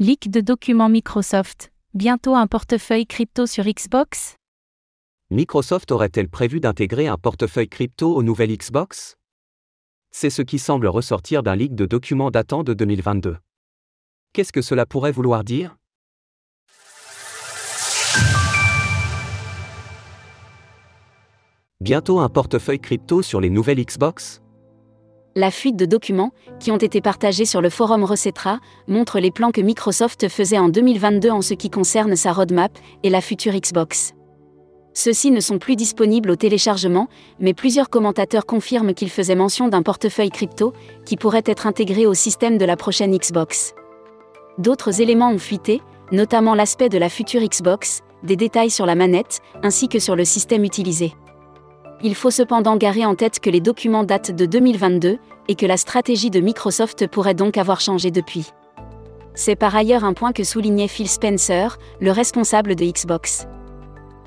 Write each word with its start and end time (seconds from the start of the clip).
Leak 0.00 0.30
de 0.30 0.40
documents 0.40 0.88
Microsoft. 0.88 1.72
Bientôt 1.92 2.36
un 2.36 2.46
portefeuille 2.46 3.04
crypto 3.04 3.46
sur 3.46 3.64
Xbox? 3.64 4.36
Microsoft 5.30 5.90
aurait-elle 5.90 6.28
prévu 6.28 6.60
d'intégrer 6.60 7.08
un 7.08 7.16
portefeuille 7.16 7.68
crypto 7.68 8.14
au 8.14 8.22
nouvel 8.22 8.56
Xbox? 8.56 9.16
C'est 10.12 10.30
ce 10.30 10.42
qui 10.42 10.60
semble 10.60 10.86
ressortir 10.86 11.42
d'un 11.42 11.56
leak 11.56 11.74
de 11.74 11.84
documents 11.84 12.30
datant 12.30 12.62
de 12.62 12.74
2022. 12.74 13.38
Qu'est-ce 14.32 14.52
que 14.52 14.62
cela 14.62 14.86
pourrait 14.86 15.10
vouloir 15.10 15.42
dire? 15.42 15.76
Bientôt 21.80 22.20
un 22.20 22.28
portefeuille 22.28 22.78
crypto 22.78 23.22
sur 23.22 23.40
les 23.40 23.50
nouvelles 23.50 23.84
Xbox? 23.84 24.42
La 25.38 25.52
fuite 25.52 25.76
de 25.76 25.86
documents, 25.86 26.32
qui 26.58 26.72
ont 26.72 26.78
été 26.78 27.00
partagés 27.00 27.44
sur 27.44 27.60
le 27.60 27.70
forum 27.70 28.02
Recetra, 28.02 28.58
montre 28.88 29.20
les 29.20 29.30
plans 29.30 29.52
que 29.52 29.60
Microsoft 29.60 30.28
faisait 30.28 30.58
en 30.58 30.68
2022 30.68 31.30
en 31.30 31.42
ce 31.42 31.54
qui 31.54 31.70
concerne 31.70 32.16
sa 32.16 32.32
roadmap 32.32 32.76
et 33.04 33.08
la 33.08 33.20
future 33.20 33.52
Xbox. 33.52 34.14
Ceux-ci 34.94 35.30
ne 35.30 35.38
sont 35.38 35.60
plus 35.60 35.76
disponibles 35.76 36.32
au 36.32 36.34
téléchargement, 36.34 37.06
mais 37.38 37.54
plusieurs 37.54 37.88
commentateurs 37.88 38.46
confirment 38.46 38.94
qu'ils 38.94 39.10
faisaient 39.10 39.36
mention 39.36 39.68
d'un 39.68 39.82
portefeuille 39.82 40.30
crypto 40.30 40.72
qui 41.06 41.16
pourrait 41.16 41.44
être 41.46 41.68
intégré 41.68 42.04
au 42.04 42.14
système 42.14 42.58
de 42.58 42.64
la 42.64 42.76
prochaine 42.76 43.16
Xbox. 43.16 43.74
D'autres 44.58 45.00
éléments 45.00 45.30
ont 45.30 45.38
fuité, 45.38 45.82
notamment 46.10 46.56
l'aspect 46.56 46.88
de 46.88 46.98
la 46.98 47.08
future 47.08 47.42
Xbox, 47.42 48.00
des 48.24 48.34
détails 48.34 48.70
sur 48.70 48.86
la 48.86 48.96
manette, 48.96 49.38
ainsi 49.62 49.88
que 49.88 50.00
sur 50.00 50.16
le 50.16 50.24
système 50.24 50.64
utilisé. 50.64 51.12
Il 52.00 52.14
faut 52.14 52.30
cependant 52.30 52.76
garer 52.76 53.04
en 53.04 53.16
tête 53.16 53.40
que 53.40 53.50
les 53.50 53.60
documents 53.60 54.04
datent 54.04 54.30
de 54.30 54.46
2022 54.46 55.18
et 55.48 55.54
que 55.56 55.66
la 55.66 55.76
stratégie 55.76 56.30
de 56.30 56.38
Microsoft 56.38 57.08
pourrait 57.08 57.34
donc 57.34 57.56
avoir 57.56 57.80
changé 57.80 58.12
depuis. 58.12 58.52
C'est 59.34 59.56
par 59.56 59.74
ailleurs 59.74 60.04
un 60.04 60.12
point 60.12 60.32
que 60.32 60.44
soulignait 60.44 60.86
Phil 60.86 61.08
Spencer, 61.08 61.76
le 62.00 62.12
responsable 62.12 62.76
de 62.76 62.84
Xbox. 62.84 63.48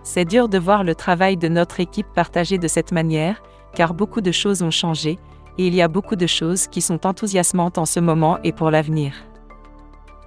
C'est 0.04 0.26
dur 0.26 0.50
de 0.50 0.58
voir 0.58 0.84
le 0.84 0.96
travail 0.96 1.38
de 1.38 1.48
notre 1.48 1.80
équipe 1.80 2.08
partagé 2.14 2.58
de 2.58 2.68
cette 2.68 2.92
manière, 2.92 3.42
car 3.74 3.94
beaucoup 3.94 4.22
de 4.22 4.32
choses 4.32 4.64
ont 4.64 4.72
changé, 4.72 5.18
et 5.58 5.68
il 5.68 5.76
y 5.76 5.82
a 5.82 5.88
beaucoup 5.88 6.16
de 6.16 6.28
choses 6.28 6.68
qui 6.68 6.82
sont 6.82 7.06
enthousiasmantes 7.06 7.78
en 7.78 7.86
ce 7.86 8.00
moment 8.00 8.38
et 8.44 8.52
pour 8.52 8.72
l'avenir. 8.72 9.14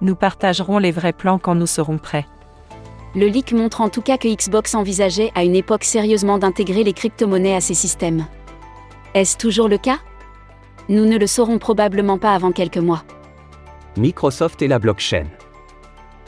Nous 0.01 0.15
partagerons 0.15 0.77
les 0.77 0.91
vrais 0.91 1.13
plans 1.13 1.39
quand 1.39 1.55
nous 1.55 1.67
serons 1.67 1.97
prêts. 1.97 2.25
Le 3.15 3.27
leak 3.27 3.53
montre 3.53 3.79
en 3.79 3.87
tout 3.87 4.01
cas 4.01 4.17
que 4.17 4.27
Xbox 4.27 4.75
envisageait 4.75 5.31
à 5.35 5.45
une 5.45 5.55
époque 5.55 5.85
sérieusement 5.85 6.37
d'intégrer 6.37 6.83
les 6.83 6.91
crypto-monnaies 6.91 7.55
à 7.55 7.61
ses 7.61 7.73
systèmes. 7.73 8.25
Est-ce 9.13 9.37
toujours 9.37 9.69
le 9.69 9.77
cas? 9.77 9.99
Nous 10.89 11.05
ne 11.05 11.17
le 11.17 11.25
saurons 11.25 11.57
probablement 11.57 12.17
pas 12.17 12.33
avant 12.33 12.51
quelques 12.51 12.77
mois. 12.77 13.03
Microsoft 13.95 14.61
et 14.61 14.67
la 14.67 14.79
blockchain. 14.79 15.27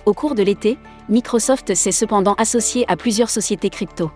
Au 0.06 0.14
cours 0.14 0.34
de 0.34 0.44
l'été, 0.44 0.78
Microsoft 1.10 1.76
s'est 1.76 1.92
cependant 1.92 2.36
associé 2.36 2.86
à 2.88 2.96
plusieurs 2.96 3.30
sociétés 3.30 3.70
crypto. 3.70 4.10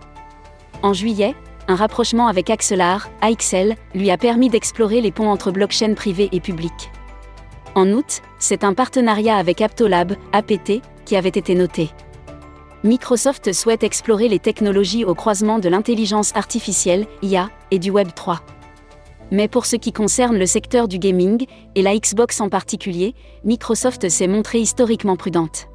En 0.82 0.94
juillet, 0.94 1.34
un 1.68 1.76
rapprochement 1.76 2.26
avec 2.26 2.48
Axelar, 2.48 3.10
AXL, 3.20 3.76
lui 3.94 4.10
a 4.10 4.16
permis 4.16 4.48
d'explorer 4.48 5.02
les 5.02 5.12
ponts 5.12 5.30
entre 5.30 5.50
blockchain 5.50 5.92
privées 5.92 6.30
et 6.32 6.40
publiques. 6.40 6.90
En 7.74 7.90
août, 7.90 8.22
c'est 8.38 8.64
un 8.64 8.72
partenariat 8.72 9.36
avec 9.36 9.60
Aptolab, 9.60 10.16
APT, 10.32 10.80
qui 11.04 11.16
avait 11.16 11.28
été 11.28 11.54
noté. 11.54 11.90
Microsoft 12.84 13.52
souhaite 13.52 13.84
explorer 13.84 14.28
les 14.28 14.40
technologies 14.40 15.04
au 15.04 15.14
croisement 15.14 15.60
de 15.60 15.68
l'intelligence 15.68 16.34
artificielle, 16.34 17.06
IA, 17.22 17.48
et 17.70 17.78
du 17.78 17.90
Web 17.90 18.08
3. 18.12 18.40
Mais 19.30 19.46
pour 19.46 19.66
ce 19.66 19.76
qui 19.76 19.92
concerne 19.92 20.36
le 20.36 20.46
secteur 20.46 20.88
du 20.88 20.98
gaming, 20.98 21.46
et 21.76 21.82
la 21.82 21.96
Xbox 21.96 22.40
en 22.40 22.48
particulier, 22.48 23.14
Microsoft 23.44 24.08
s'est 24.08 24.26
montrée 24.26 24.58
historiquement 24.58 25.14
prudente. 25.14 25.68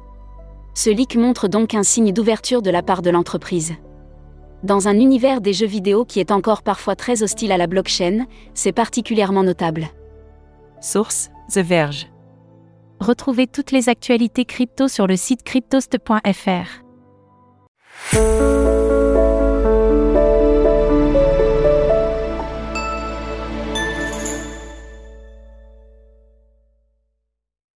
Ce 0.74 0.90
leak 0.90 1.16
montre 1.16 1.48
donc 1.48 1.74
un 1.74 1.82
signe 1.82 2.12
d'ouverture 2.12 2.60
de 2.60 2.70
la 2.70 2.82
part 2.82 3.00
de 3.00 3.10
l'entreprise. 3.10 3.72
Dans 4.62 4.86
un 4.86 4.94
univers 4.94 5.40
des 5.40 5.54
jeux 5.54 5.66
vidéo 5.66 6.04
qui 6.04 6.20
est 6.20 6.30
encore 6.30 6.62
parfois 6.62 6.94
très 6.94 7.22
hostile 7.22 7.52
à 7.52 7.56
la 7.56 7.66
blockchain, 7.66 8.26
c'est 8.52 8.72
particulièrement 8.72 9.44
notable. 9.44 9.88
Source 10.82 11.30
The 11.50 11.60
Verge. 11.60 12.06
Retrouvez 13.00 13.46
toutes 13.46 13.70
les 13.70 13.88
actualités 13.88 14.44
crypto 14.44 14.88
sur 14.88 15.06
le 15.06 15.16
site 15.16 15.42
cryptost.fr. 15.42 16.87
oh 18.14 18.77